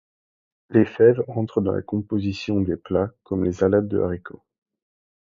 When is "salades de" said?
3.53-3.99